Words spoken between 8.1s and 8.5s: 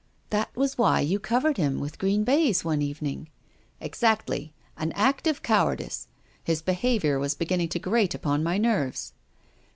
upon